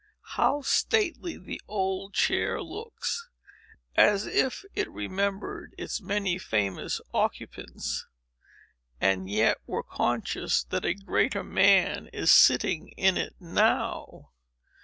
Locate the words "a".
10.85-10.95